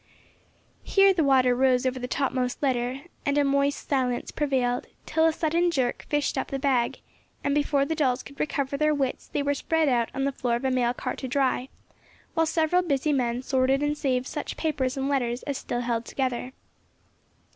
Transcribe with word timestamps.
Here 0.81 1.13
the 1.13 1.23
water 1.23 1.53
rose 1.53 1.85
over 1.85 1.99
the 1.99 2.07
topmost 2.07 2.63
letter 2.63 3.01
and 3.23 3.37
a 3.37 3.43
moist 3.43 3.87
silence 3.87 4.31
prevailed 4.31 4.87
till 5.05 5.27
a 5.27 5.31
sudden 5.31 5.69
jerk 5.69 6.07
fished 6.09 6.39
up 6.39 6.47
the 6.47 6.57
bag, 6.57 7.01
and 7.43 7.53
before 7.53 7.85
the 7.85 7.93
dolls 7.93 8.23
could 8.23 8.39
recover 8.39 8.77
their 8.77 8.95
wits 8.95 9.27
they 9.27 9.43
were 9.43 9.53
spread 9.53 9.87
out 9.89 10.09
on 10.15 10.23
the 10.23 10.31
floor 10.31 10.55
of 10.55 10.65
a 10.65 10.71
mail 10.71 10.95
car 10.95 11.15
to 11.17 11.27
dry, 11.27 11.69
while 12.33 12.47
several 12.47 12.81
busy 12.81 13.13
men 13.13 13.43
sorted 13.43 13.83
and 13.83 13.95
saved 13.95 14.25
such 14.25 14.57
papers 14.57 14.97
and 14.97 15.07
letters 15.07 15.43
as 15.43 15.59
still 15.59 15.81
held 15.81 16.05
together. 16.05 16.53